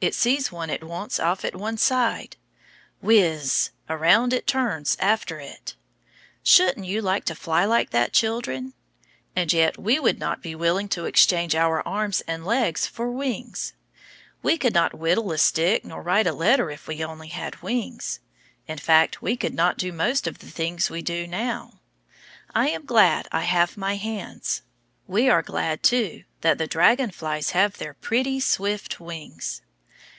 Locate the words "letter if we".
16.32-16.98